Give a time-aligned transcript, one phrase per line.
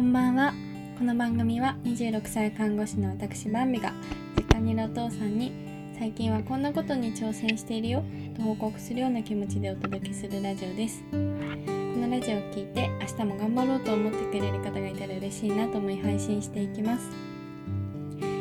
[0.00, 0.54] こんばんは。
[0.96, 3.92] この番組は26歳看護師の私バンビが
[4.34, 5.52] 実家にいるお父さんに
[5.98, 11.04] 最近はこんなことに挑戦しているよと報告するような気持ちでお届けするラジオです。
[11.10, 17.10] このラジオを聴いて明日も頑張ろうと思ってくれる方がいたら嬉しいなと思い配信していきます。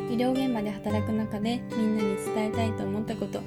[0.10, 3.42] 医療現場で働く中でみんなに伝えたいと思ったこと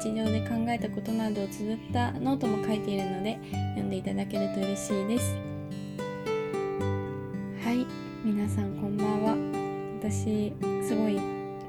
[0.00, 3.38] 日常で考えたことなどを綴ったノートも書いているので
[3.74, 5.47] 読んでいただけると嬉しいです。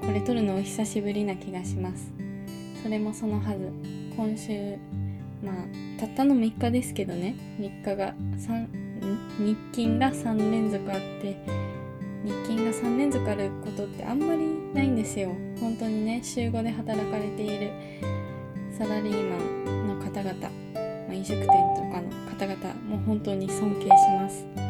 [0.09, 2.11] これ撮るのお久しぶりな気がします。
[2.81, 3.71] それもそのはず。
[4.17, 4.75] 今週
[5.43, 7.35] まあたったの3日ですけどね。
[7.59, 8.67] 3日が3ん
[9.37, 11.37] 日勤が3連続あって
[12.23, 15.29] 日勤が3連続あることってあんまりないんですよ。
[15.59, 17.69] 本当にね週5で働かれている
[18.75, 19.37] サラリーマ
[19.71, 24.68] ンの方々、まあ、飲食店とかの方々もう本当に尊敬します。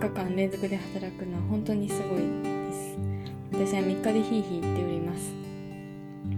[0.00, 2.96] 日間連続で働くのは本当にすごいです。
[3.52, 5.32] 私は3日でヒーヒー言っております、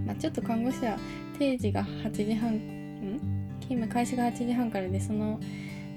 [0.05, 0.97] まあ、ちょっと看護師は
[1.37, 3.19] 定時が8時半ん？
[3.61, 5.39] 勤務開始が8時半からでその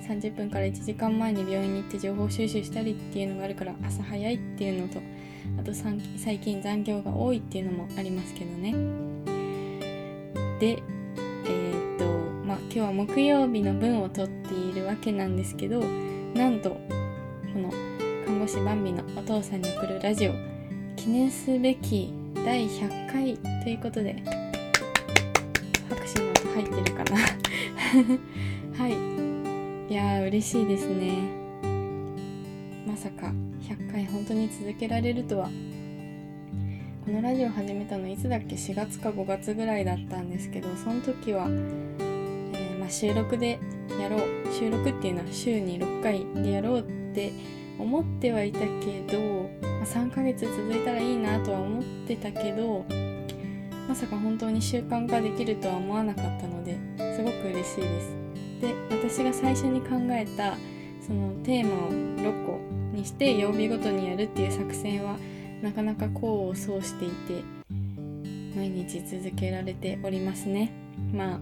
[0.01, 5.01] 30分から1時間前に病院に行って情報収集したりっていうのがあるから朝早いっていうのと
[5.61, 5.73] あと
[6.17, 8.73] 最近残業が多いっていうのもありますけどね。
[10.59, 10.83] で
[11.45, 12.05] えー、っと
[12.45, 15.81] まあ今日は木曜日の分を取っているわけなんですけど
[16.35, 16.77] なんと
[17.53, 17.71] この
[18.25, 20.33] 看護師バンビのお父さんに送るラジオ
[20.97, 24.23] 記念すべき第100回ということで
[25.91, 27.19] 拍手の音入ってるかな。
[28.79, 29.93] はい。
[29.93, 31.13] いやー嬉しいですね。
[32.87, 33.31] まさか
[33.61, 35.51] 100回本当に続けられるとは。
[37.05, 43.59] このラジオ始めたのいつだっけ？4月か5月ぐらいだったんですけどその時は、えー、まあ、収録で
[44.01, 44.21] やろう。
[44.59, 47.33] 収録っていうのは週に6回でやろうってって
[47.79, 48.67] 思ってはいたけ
[49.07, 49.21] ど、
[49.61, 52.87] まあ、3ヶ月続いたらいいなとは思ってたけど
[53.89, 56.79] まさか本当に習慣化できるとは思わなかったので
[57.17, 58.17] すごく嬉しいです。
[58.61, 60.57] で私が最初に考えた
[61.05, 62.61] そのテーマを6個
[62.97, 65.17] にして曜日ごとにやるっていう作戦は
[65.63, 67.43] なかなか功を奏していて
[68.57, 70.73] 毎日続けられておりますね。
[71.13, 71.41] まあ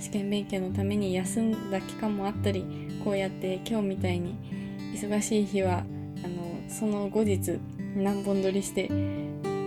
[0.00, 2.64] 試験勉強のために休んだ期間もあったり
[3.04, 4.61] こうやって今日みたいに
[4.92, 5.84] 忙しい日は
[6.24, 7.58] あのその後日
[7.96, 8.88] 何本撮りして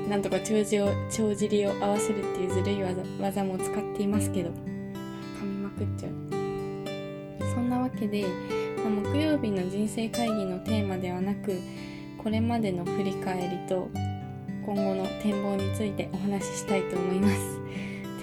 [0.08, 6.12] なんとか帳尻を帳尻を合わせるっていうずるい技技も使っていますけど噛みまくっちゃう。
[7.54, 8.26] そんなわけで、
[8.78, 11.60] まあ、木曜日の人生会議のテーマではなく
[12.18, 13.90] これまでの振り返りと
[14.66, 17.60] 今後の展望についてお話ししたいと思います。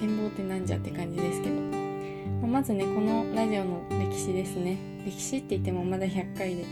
[0.00, 4.76] 展望ってなんじゃって感じですけど、まあ、まずねこのラジオの歴史ですね。
[5.04, 6.64] 歴史って言ってもまだ100回で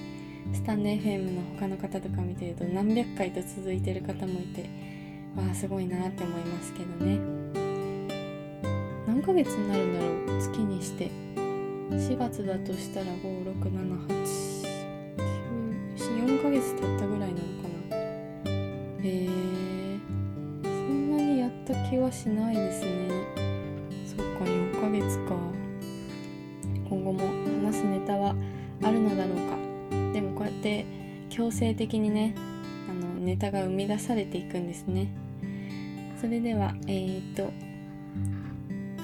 [0.52, 4.62] スタンド FM の他の方とか見てると何百回と続いてる方もいて
[5.36, 7.18] わあすごいなって思いますけどね。
[9.06, 10.40] 何ヶ月になるんだろう？
[10.40, 11.10] 月にして。
[11.90, 14.50] 4月だとしたら56789
[15.96, 17.96] 4ヶ月経ったぐらいなのかな。
[19.02, 19.28] へえ
[20.62, 23.08] そんなにやった気はしないですね。
[24.06, 25.34] そっか4ヶ月か。
[26.88, 27.18] 今後も
[27.66, 28.36] 話すネタは
[28.82, 29.59] あるのだろうか。
[30.60, 30.84] って
[31.30, 32.34] 強制的にね
[32.88, 35.10] あのネタが生み出されていくんですね。
[36.20, 37.50] それではえー、っと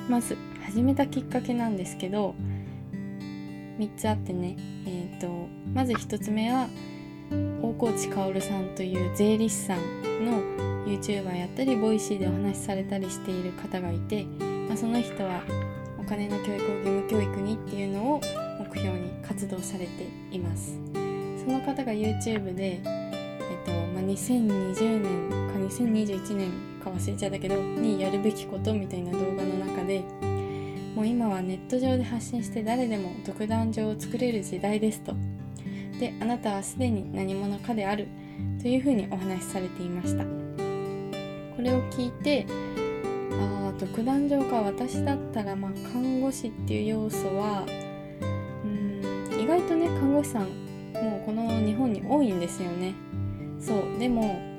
[0.08, 2.34] まず始めたきっかけなんですけど
[3.78, 4.56] 3つあってね、
[4.86, 6.68] えーと、まず1つ目は
[7.62, 9.78] 大河内薫さんという税理士さん
[10.24, 10.40] の
[10.86, 14.24] YouTuber やったり Voicy でお話しされたりしている方がいて、
[14.68, 15.42] まあ、その人は
[15.98, 18.20] お金の教育を義務教育にっていうのを
[18.58, 21.05] 目標に活動されています。
[21.46, 26.50] その方が YouTube で、えっとまあ、2020年か2021年
[26.82, 30.00] か忘れちゃったけどにやるべきことみたいな動画の中で
[30.96, 35.14] もう今はネット上で発信して誰でも独壇場を作れる時代ですと。
[36.00, 38.08] で、あなたはすでに何者かである
[38.62, 40.24] というふうにお話しされていました。
[40.24, 40.30] こ
[41.62, 42.46] れを聞いて、
[43.32, 47.66] ああ、独壇場か私だったら、まあ、看護師っていう要素は、
[48.64, 50.65] うん、意外とね、看護師さん、
[51.02, 52.94] もうこの日本に多いんですよね。
[53.60, 54.56] そう、でも、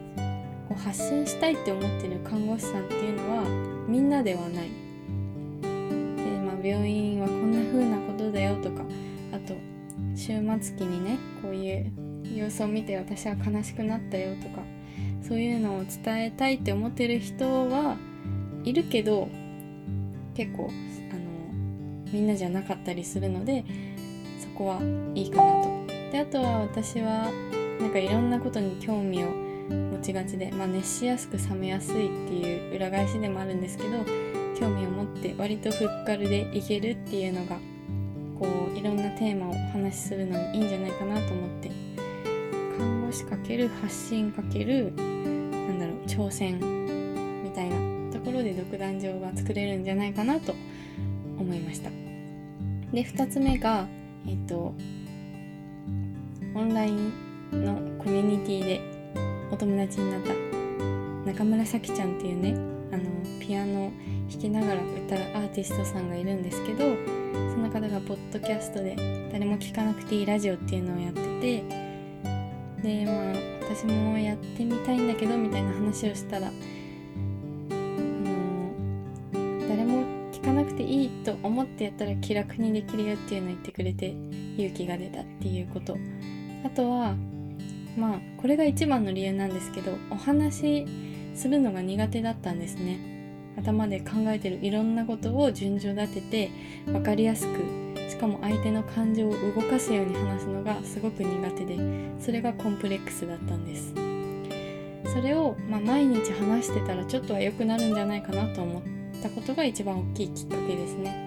[0.68, 3.44] こう発信したいって思ってる看護師さんっていうのは
[3.88, 4.70] みんなではない
[5.62, 5.68] で
[6.46, 6.58] ま。
[6.62, 8.84] 病院はこんな風なことだよとか
[9.32, 9.56] あと
[10.16, 11.92] 終末期にねこういう
[12.36, 14.62] 様子を見て私は悲しくなったよとか
[15.26, 17.96] そういうのを伝えたいって思ってる人は
[18.64, 19.30] いるけど
[20.34, 20.70] 結構
[21.12, 23.64] あのみんなじゃなかったりするので
[24.40, 24.82] そこは
[25.16, 25.77] いいかなと。
[26.12, 27.32] であとは私は
[27.80, 29.28] なんかいろんなことに興味を
[29.70, 33.90] 持ちがちで、まあ、熱しやすく冷めやすいっていう裏返しでもあるんですけど
[34.60, 37.58] 興味を持って割とふっかるでいけるっていうのが
[38.40, 41.72] こういろんなテーマをお話しするのにいいんじゃないかなと思って
[42.78, 46.60] 看護師×発信×なんだろう挑戦
[47.44, 50.54] みたいなところで独壇場が作れるんじゃないかなと
[51.40, 51.90] 思いました。
[52.94, 53.88] で2つ目が
[54.28, 54.74] えっと
[56.58, 57.14] オンライン
[57.52, 58.82] のコミュニティで
[59.52, 60.34] お友達になった
[61.32, 62.56] 中村咲ちゃんっていうね
[62.92, 63.04] あの
[63.40, 63.92] ピアノ
[64.28, 66.96] 弾きながら歌うアーティストさんがいるんですけど
[67.52, 68.96] その方がポッドキャストで
[69.32, 71.64] 誰も聞かなくていいラジオっていうのをやってて
[72.82, 73.16] でまあ
[73.70, 76.52] 私もやってみたいんだけどみたいな話をしたら
[77.70, 77.78] 誰
[79.86, 80.02] も
[80.32, 84.16] 聞かなくていいと思ってやったら気楽にできるよっていうのを言ってくれて
[84.58, 85.96] 勇気が出たっていうこと
[86.64, 87.16] あとは
[87.98, 90.88] まあこれが一番の理由なんですけどお話し
[91.36, 93.16] するのが苦手だったんですね。
[93.58, 96.52] 頭で考えてるいろんなことを順序立てて
[96.86, 97.60] 分かりやすく
[98.08, 101.78] しかも相手の感情を動かすように話すのがすごく苦手で
[102.20, 103.94] それがコンプレックスだったんです。
[105.12, 108.84] それを、まあ、毎日話してたらちょっとは良くなるんじゃないかなと思っ
[109.24, 111.26] たことが一番大きいきっかけですね。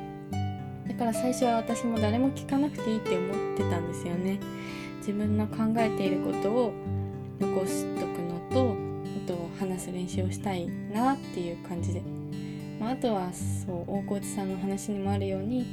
[0.86, 4.38] だから最初は私も誰も聞かなくていいって思ってたんですよね。
[5.00, 6.72] 自分の考えていることを
[7.40, 8.76] 残しとくのと
[9.24, 12.02] あと話す練習をしたいなっていう感じで、
[12.78, 15.66] まあ、あとはそう大河内さんの話にもあるように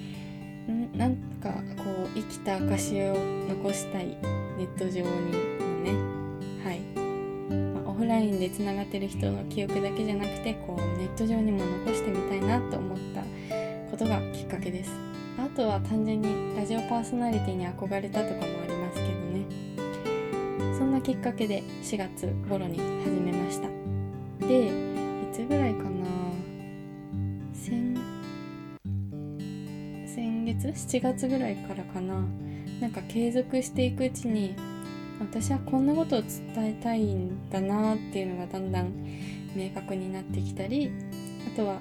[0.72, 3.16] んなんかこう生きた証を
[3.50, 4.08] 残したい
[4.58, 5.12] ネット上にの
[5.84, 6.18] ね。
[6.64, 6.80] はい、
[7.74, 13.22] まあ、オフラインでつながってる人の記憶だけじゃなくてこうネット上にも残してみたいなと思った
[13.92, 14.92] ことがきっかけです。
[15.38, 18.67] あとは単純にラジオパーソナリティに憧れたとかもあ
[21.08, 23.70] きっかけで4月頃に始めました。
[24.46, 24.72] でい
[25.32, 26.06] つぐらいかな？
[27.54, 27.96] 先
[30.06, 32.16] 先月？7月ぐらいからかな。
[32.82, 34.54] なんか継続していくうちに
[35.22, 38.92] 私はこんなことを伝えたいんだなっていうのがだんだん
[39.56, 40.92] 明確になってきたり
[41.54, 41.80] あとは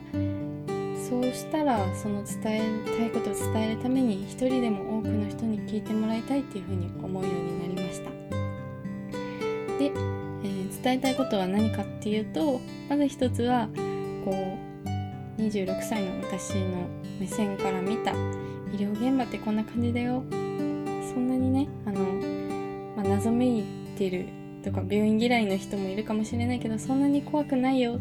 [1.11, 2.61] そうしたらその伝え
[2.97, 8.16] たいことを伝えるために一人でも多くの人に聞いてもらいたいっていうふうに思うようになりました。
[9.79, 13.69] で、えー、伝えたいことは何かっていうとまず一つは
[14.25, 16.89] こう26歳の私の
[17.21, 20.23] 目線から見た医療現場ってこんな感じだよ。
[20.31, 22.01] そんなにねあの、
[22.97, 23.65] まあ、謎めい
[23.97, 24.27] てる
[24.63, 28.01] とか病院嫌いの人もいるかもしれないけどそんなに怖くないよ。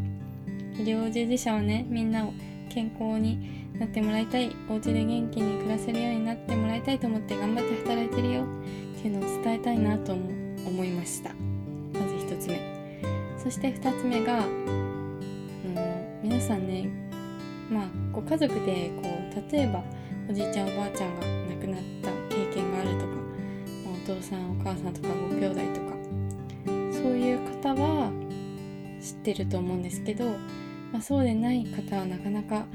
[0.77, 2.33] 医療従事者はねみんなを
[2.69, 4.55] 健康になってもらいたい。
[4.69, 8.43] お家で元気に暮らせるようになってもらいたいと思って頑張って働いてるよ。
[8.43, 11.31] っていうのを伝えたいなと思いました。
[13.45, 16.89] そして2つ目が、うん、皆さんね
[17.69, 19.83] まあご家族でこう例えば
[20.27, 23.05] おじいちゃんおばあちゃんが亡くなった経験があるとか、
[23.85, 25.95] ま、お父さんお母さんとかご兄弟とか
[26.91, 28.11] そういう方は
[28.99, 30.25] 知ってると思うんですけど
[30.91, 32.65] まあ、そうでない方はなかなか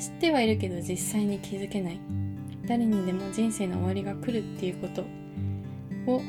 [0.00, 2.00] 知ってはいるけど実際に気づけない。
[2.66, 5.02] 誰にでも人生の終わりが来るっていうこと
[6.10, 6.22] を、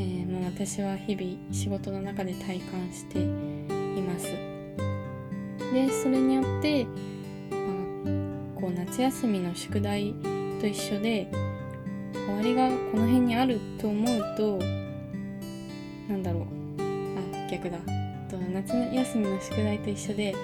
[0.00, 3.26] えー、もう私は日々仕事の中で体感してい
[4.00, 4.24] ます。
[5.74, 6.86] でそれによって、
[7.52, 7.56] あ、
[8.58, 10.14] こう夏休みの宿題
[10.58, 11.30] と一緒で
[12.14, 14.58] 終わりがこの辺にあると思うと
[16.08, 16.42] なんだろう。
[16.82, 17.78] あ逆だ。
[18.30, 20.34] と夏休みの宿題と一緒で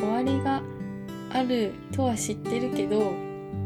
[0.00, 0.62] 終わりが
[1.34, 3.12] あるとは知ってるけど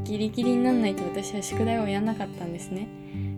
[0.03, 2.89] ギリギリになんないと私は宿題をやんなかったんですね。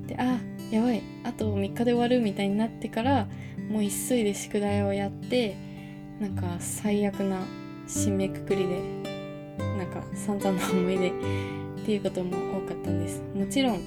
[0.06, 0.38] であ
[0.70, 3.26] やばいあと3日で終わるみたいになってから
[3.70, 5.56] もう急いで宿題をやって
[6.20, 7.38] なんか最悪な
[7.86, 8.82] 締めくくりで
[9.58, 11.12] なんか散々な思い出 っ
[11.86, 13.22] ていうことも多かったんです。
[13.34, 13.80] もちろんあの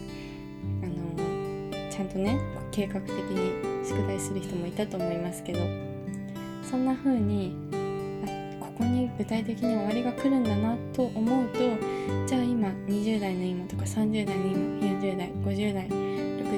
[1.90, 2.40] ちゃんとね
[2.72, 5.60] 計画的に宿題する人もいたと思いますけど
[6.64, 7.56] そんな風に
[8.24, 8.28] あ
[8.60, 11.60] ここに具体的に終わりが来るんだなと思うと
[12.26, 14.58] じゃあ今20代の今とか30代の今
[15.00, 16.11] 40代50代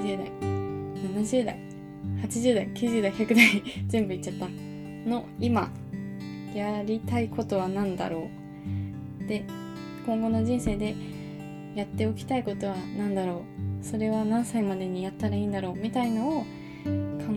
[0.03, 0.31] 60代
[1.13, 1.57] 70代
[2.21, 4.47] 80代90代100代 全部言っちゃった。
[5.09, 5.69] の今
[6.53, 8.29] やりたいことは何だろ
[9.21, 9.27] う？
[9.27, 9.43] で
[10.05, 10.95] 今後の人生で
[11.75, 13.43] やっておきたいことは何だろ
[13.81, 13.83] う？
[13.85, 15.75] それは何歳までにやったらいいんだろう？
[15.75, 16.45] みたいのを考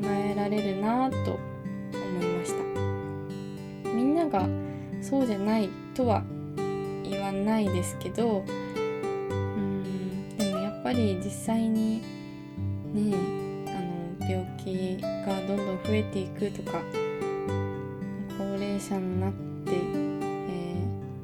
[0.04, 1.16] えられるなと
[1.92, 3.90] 思いました。
[3.90, 4.48] みんなが
[5.00, 6.24] そうじゃないとは
[7.08, 12.02] 言わないですけどうんでもやっぱり実際に
[12.96, 13.14] ね
[13.68, 13.70] あ
[14.24, 16.80] の病気がどんどん増えていくとか
[18.38, 20.74] 高齢者になって、え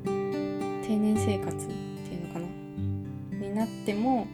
[0.04, 1.74] ー、定年生活って
[2.14, 2.46] いうのかな？
[3.48, 4.26] になっても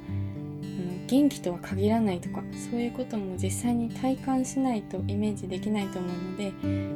[1.06, 6.52] 元気とは限らないとかそういうことも実際に体感しないとイメージできないと思うので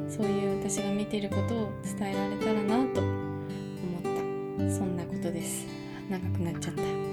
[0.07, 4.03] そういう私が見ていることを伝えられたらなと思っ
[4.69, 4.75] た。
[4.77, 5.65] そんなことです。
[6.09, 7.12] 長くなっちゃった。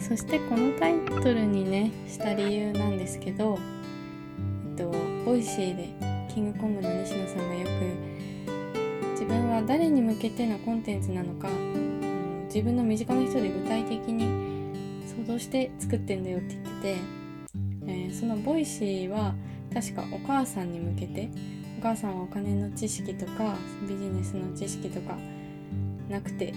[0.00, 3.58] そしてこのタイトルにねした理由なんですけど
[4.70, 4.90] えっと
[5.24, 5.88] Voicy で
[6.32, 11.48] キングコングの西野さんがよく自分は誰に向けてのコンテンツなのか
[12.46, 14.24] 自分の身近な人で具体的に
[15.06, 16.96] 想像して作ってんだよって言ってて、
[17.86, 19.34] えー、その Voicy は
[19.72, 21.30] 確かお母さんに向けて
[21.78, 23.56] お母さんはお金の知識とか
[23.88, 25.16] ビジネスの知識とか
[26.08, 26.52] なくて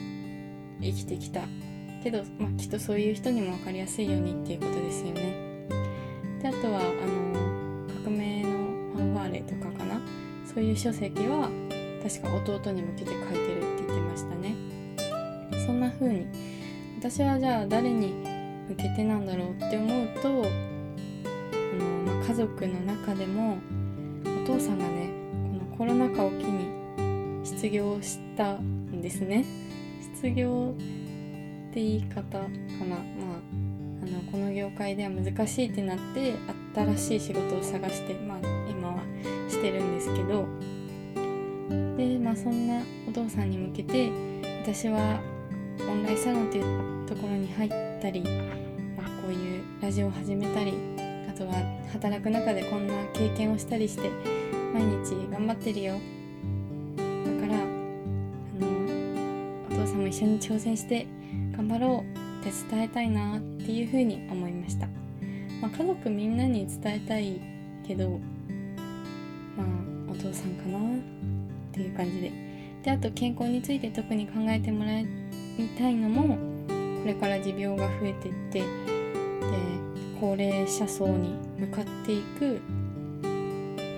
[0.81, 1.41] 生きてきた
[2.03, 5.67] けど、まあ、きっとそういう人にも分かりやすいようにっていうことですよね。
[6.41, 8.49] であとはあの革命の
[8.93, 10.01] ファンファーレとかかな？
[10.45, 11.49] そういう書籍は
[12.03, 14.55] 確か弟に向けて書いてるって言ってましたね。
[15.65, 16.27] そんな風に
[16.99, 18.13] 私はじゃあ誰に
[18.69, 23.57] 向けてなんだろうって思うとあの、まあ、家族の中でも
[24.43, 25.09] お父さんがね
[25.51, 29.45] このコロナ禍を機に失業したんですね
[30.15, 30.73] 失業
[31.77, 32.47] って言い方かな。
[32.87, 32.99] まあ
[34.01, 36.33] あのこの業界では難しいってなって
[36.73, 39.03] 新しい仕事を探してまあ今は
[39.47, 40.47] してるんですけど。
[41.97, 44.09] でまあそんなお父さんに向けて
[44.63, 45.19] 私は
[45.79, 47.69] オンラインサロンっていうところに入っ
[48.01, 50.73] たり、まあ、こういうラジオを始めたり
[51.27, 51.53] あとは
[51.91, 54.09] 働く中でこんな経験をしたりして
[54.73, 55.93] 毎日頑張ってるよ。
[55.93, 57.65] だからあ
[58.59, 58.67] の
[59.71, 61.07] お父さんも一緒に挑戦して
[61.67, 64.87] 頑張ろうって伝えたいなっていうふうに思いました、
[65.61, 67.41] まあ、家族みんなに伝えたい
[67.85, 68.19] けど
[69.57, 70.81] まあお父さんかなっ
[71.73, 72.47] ていう感じで。
[72.83, 75.05] であと健康について特に考えてもらい
[75.77, 76.37] たいのも
[77.01, 78.65] これから持病が増えていってで
[80.21, 82.61] 高齢者層に向かっていく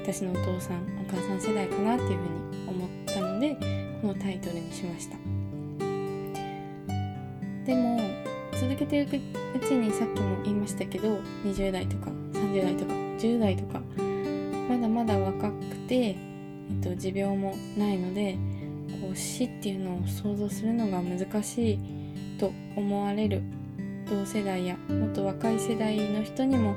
[0.01, 3.55] 私のお父さんお母さん世代かなっていうふうに思ったので
[4.01, 5.28] このタイトルにしました。
[7.69, 7.99] でも
[8.53, 13.79] 続けていくうちにさっきも言いましたけど20代とか30代とか10代とか
[14.67, 16.11] まだまだ若くて、え
[16.79, 18.39] っと、持病もないので
[19.01, 21.79] こう死っていうのを想像するのが難しい
[22.39, 23.43] と思われる
[24.09, 26.75] 同世代やもっと若い世代の人にも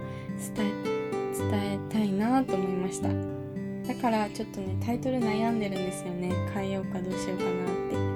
[0.54, 0.92] 伝え
[1.38, 3.08] 伝えたいなと思いました。
[3.08, 6.30] だからちょっとねタイトル悩んでるんですよね。
[6.52, 8.11] 変えようかどうしようかなって。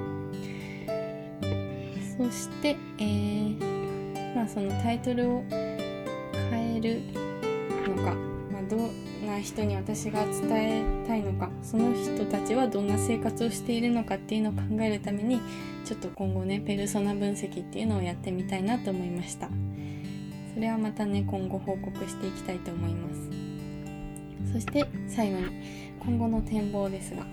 [2.17, 5.43] そしてえー、まあそのタイトルを
[6.49, 7.01] 変える
[7.87, 8.15] のか、
[8.51, 15.39] まあ、どうな人に私が伝えたいのかその人たちはどんな生活をしているのかっていうのを考えるために
[15.85, 19.49] ちょっと今後ねペルソナ分析っていうのをやってみたいなと思いました。
[20.53, 24.53] それはまたね今後報告していきたいと思います。
[24.53, 25.45] そして最後に
[25.99, 27.25] 今後の展望ですが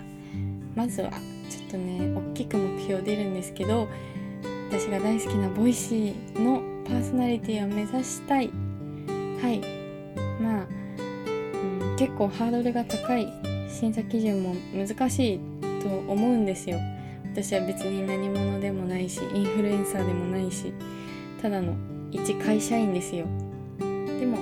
[0.74, 1.10] まずは
[1.48, 3.88] ちょっとね大きく目標出るんですけど
[4.76, 8.50] 私が大好きな Voicy のパーソナリティを目指したい。
[9.40, 9.60] はい。
[10.42, 10.66] まあ
[11.96, 13.32] 結構ハードルが高い
[13.70, 15.40] 審査基準も難しい
[15.80, 16.80] と思うんですよ。
[17.32, 20.72] 私は別に何者でもないしインフルエンサーでもないし
[21.40, 21.76] ただの
[22.10, 23.26] 一会社員ですよ。
[23.78, 24.38] でも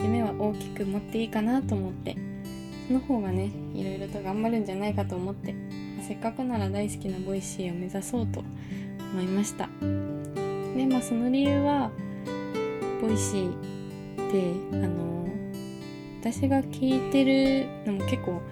[0.00, 2.16] 夢は大きく持っていいかなと思って
[2.88, 5.54] その方がねいろいろと頑張るんじゃないかと思って
[6.08, 8.42] せっかくなら大好きな Voicy を目指そうと
[9.14, 9.68] 思いました。
[10.76, 11.90] でまあその理由は
[13.00, 15.28] Voicy ってあの
[16.20, 18.42] 私が聞いてるのも結構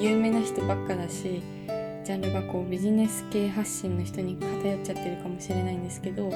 [0.00, 1.42] 有名な人ばっかだし
[2.04, 6.32] ジャンルがこうビジネス系発信の人に偏っちゃってるかもしれないんですけどもう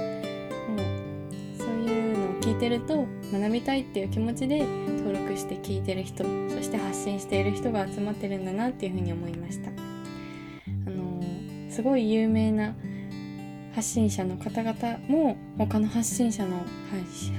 [1.58, 4.64] そういうのを聞いてると学びたいっていう気持ちで
[4.98, 9.70] 登録して聞いてる人そして発信している人が集まってるんだなっていうふうに思いました。
[10.86, 11.22] あの、
[11.70, 12.76] すごい有名な
[13.74, 16.64] 発信者の方々も他の発信者の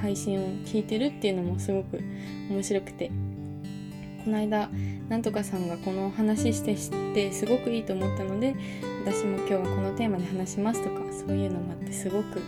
[0.02, 2.02] 配信を聞いてるっていうのもすごく
[2.50, 3.12] 面白くて。
[4.26, 4.72] この間
[5.08, 8.56] なんとかさんがこの話して知ってすごくいいと思ったので
[9.06, 12.42] 私も今日はこのテーマで話しますとかそういうのもあってすごく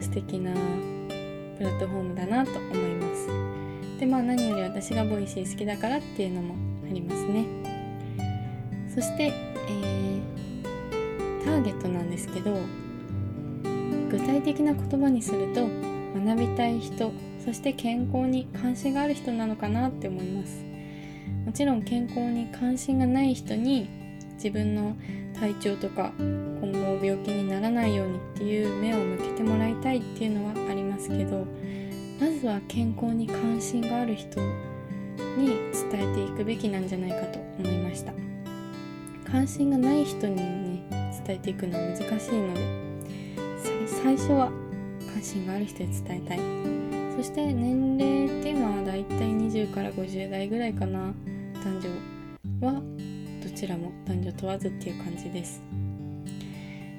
[0.00, 0.52] 素敵な
[1.58, 3.26] プラットフォームだなと思います。
[3.98, 6.54] でまあ何より私が Voicy 好きだからっていうのも
[6.88, 7.44] ありますね。
[8.94, 9.32] そして、
[9.68, 12.56] えー、ターゲットなんですけど
[14.16, 15.66] 具体的な言葉にすると
[16.24, 17.12] 学びたい人
[17.44, 20.64] そして健康に関心がある人なのかなって思います。
[21.44, 23.88] もちろん健康に関心がない人に
[24.34, 24.96] 自分の
[25.38, 31.44] 体調とか今後病気にならないようにっていう目を向けてもらいたいっていうのはありますけど
[32.20, 34.40] まずは健康に関心がある人
[35.36, 35.48] に
[35.90, 38.12] 伝えていくべきなんじゃないかと思いました。
[39.30, 42.83] 関心がない人にね伝えていくのは難しいので
[44.04, 44.52] 最初は
[45.14, 46.38] 関心がある人に伝えたい。
[47.16, 51.14] そして年齢っていうのはだいたい20から50代ぐらいかな。
[51.54, 51.80] 男
[52.60, 52.82] 女は
[53.42, 55.62] どちらも男女問わずっていう感じです。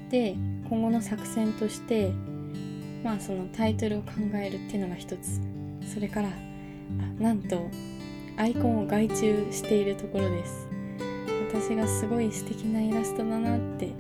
[0.10, 0.32] で
[0.68, 2.12] 今後の作戦として
[3.04, 5.40] まあそのタイトルを考えるっていうのが一つ。
[5.94, 6.30] それから
[7.20, 7.70] なんと
[8.36, 10.68] アイコンを外注しているところです。
[11.54, 13.92] 私がすごい素敵なイラストだなって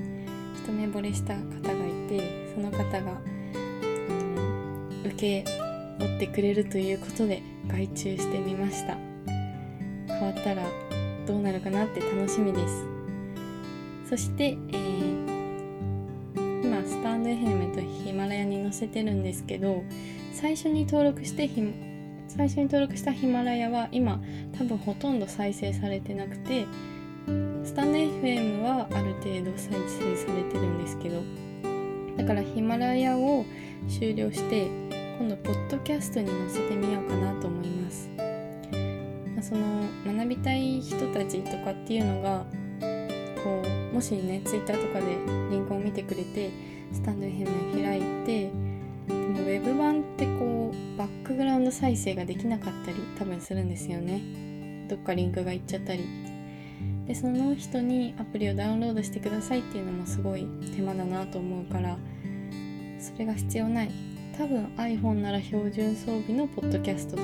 [0.55, 5.43] 一目惚れした方がいてその方が、うん、受け
[5.99, 8.97] 負ってくれるということで外注してみました。
[10.07, 10.63] 変わったら
[11.27, 12.85] どうなるかなって楽しみです。
[14.09, 19.83] そして、えー、今スタンド FM とヒマラヤに載せてるんですけど
[20.31, 21.49] 最初に登録して
[22.27, 24.21] 最初に登録したヒマラヤは今
[24.57, 26.67] 多分ほとんど再生されてなくて
[27.63, 31.23] スタンド FM はある程度再生されてるんですけど
[32.17, 33.45] だからヒマラヤを
[33.87, 34.67] 終了して
[35.19, 42.45] 今度ポッドキャストに載せてみようかなと思います、まあ、その学びたい人たちとかっていうのが
[43.43, 45.17] こうもしね Twitter とかで
[45.51, 46.51] リンクを見てくれて
[46.91, 48.51] スタンド FM 開いて
[49.07, 54.21] でもウェブ版ってこうバックグラウンド再生ができなかったり多分するんですよね。
[54.87, 56.24] どっかリンクがいっちゃったり。
[57.07, 61.97] でその人にアプリをダウンロードしてくださいっていうのもすごい手間だなと思うから
[62.99, 63.91] それが必要ない。
[64.37, 67.23] 多分 iPhone なら標準装備のポッドキャストとか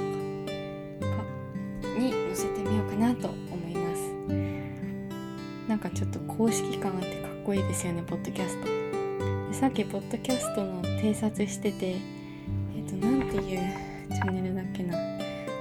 [1.99, 4.01] に載せてみようかなと思います。
[5.67, 8.67] なんかちょっと公式感あってかっこいいですよねポッドキャスト。
[9.49, 13.59] でさっきポッドキャストの偵察しててえっ、ー、と何ていう
[14.13, 14.95] チャンネルだっけな。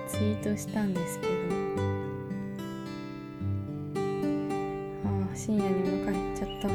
[0.06, 1.59] ツイートしたんですけど。
[5.42, 6.68] 深夜に向かっちゃった。
[6.68, 6.70] う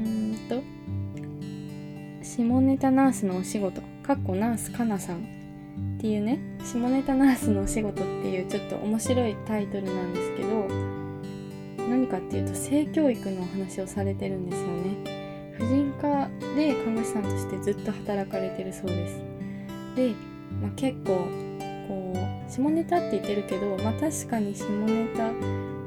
[0.00, 0.62] んと。
[2.24, 3.82] 下ネタナースのお仕事。
[4.02, 5.20] かっこナースかなさんっ
[6.00, 6.38] ていうね。
[6.64, 10.68] 下ネタナースのお仕事っていうちょっと面白いタイトルなんですけど
[11.86, 15.52] 何かっていうと性教育のお話をされてるんですよね。
[15.58, 19.20] 婦人科で看護師さんとしてずっと働かれてるそうです。
[19.96, 20.14] で、
[20.62, 21.28] まあ、結構
[21.88, 25.30] こう下ネタって言ってるけどまあ確かに下ネタ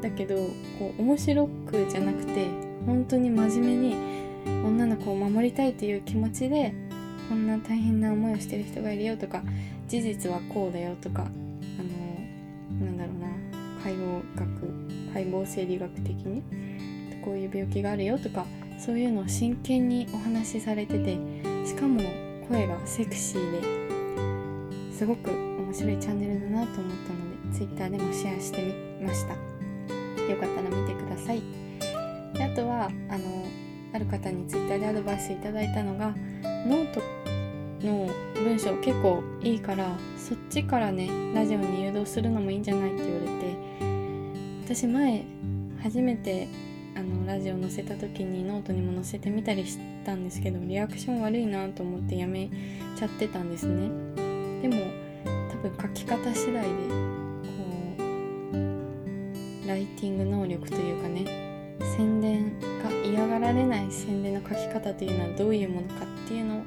[0.02, 0.36] だけど
[0.80, 2.48] こう面白くじゃなくて
[2.86, 4.16] 本当に真面目に
[4.66, 6.74] 女の子を守りたいという気持ちで
[7.30, 9.42] こんな大変な思いをしてる人がいるよとか
[9.88, 11.26] 事実はこうだよとかあ
[12.80, 13.28] のなんだろうな
[13.84, 16.44] 解剖学解剖生理学的に
[17.24, 18.46] こういう病気があるよとか
[18.78, 21.18] そういうのを真剣にお話しされてて
[21.66, 22.02] しかも
[22.48, 23.62] 声がセクシー
[24.90, 28.62] ですごく面白いチャンネルだなと思ったので Twitter でもシェアして
[29.00, 29.55] みました。
[30.30, 31.42] よかったら見てください。
[32.34, 33.46] であとはあの
[33.94, 36.14] ある方に Twitter でアドバイスいただいたのが
[36.68, 37.02] ノート
[37.86, 45.24] の文章結構いいからそっちからねラジオに誘導するのもいいんじゃないって言われて私前
[45.82, 46.48] 初めて
[46.96, 52.50] あのラジオ載せた時にノートにも載せてみたりしたんですけどリアクション悪いなと思ってやめ
[52.98, 53.90] ちゃってたんですね。
[54.62, 54.76] でも
[55.52, 56.70] 多分書き方次第で
[59.68, 61.46] ライティング能力というかね
[61.98, 66.66] 宣伝が嫌がられない宣伝の書き方というのはどういうものかっていうのを考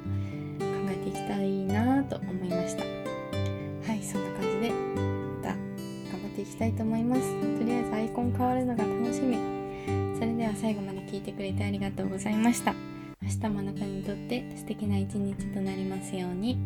[0.89, 2.83] えていきたいなと思いました。
[2.83, 7.21] はいそんな感じでまた頑張っていきたいと思います。
[7.57, 9.37] とりあえずアイコン変わるのが楽しみ。
[10.17, 12.73] それでは最後まで聞いてくれてありがとうございました。
[13.21, 16.57] 明日もあなたにとって素敵な一日となりますように。